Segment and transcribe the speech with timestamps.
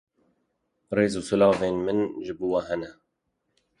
[0.95, 2.91] Rêz û silavên min ji bo we hene